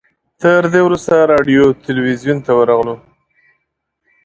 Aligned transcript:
تر 0.41 0.61
دې 0.73 0.81
وروسته 0.87 1.13
راډیو 1.31 1.63
تلویزیون 1.85 2.37
ته 2.45 2.51
ورغلو. 2.59 2.95